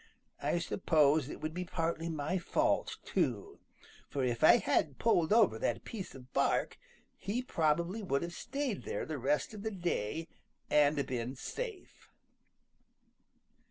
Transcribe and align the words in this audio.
I 0.41 0.57
suppose 0.57 1.29
it 1.29 1.41
would 1.41 1.53
be 1.53 1.63
partly 1.63 2.09
my 2.09 2.39
fault, 2.39 2.97
too, 3.05 3.59
for 4.09 4.23
if 4.23 4.43
I 4.43 4.57
hadn't 4.57 4.97
pulled 4.97 5.31
over 5.31 5.59
that 5.59 5.83
piece 5.83 6.15
of 6.15 6.33
bark, 6.33 6.79
he 7.19 7.43
probably 7.43 8.01
would 8.01 8.23
have 8.23 8.33
stayed 8.33 8.81
there 8.81 9.05
the 9.05 9.19
rest 9.19 9.53
of 9.53 9.61
the 9.61 9.69
day 9.69 10.27
and 10.71 11.05
been 11.05 11.35
safe." 11.35 12.09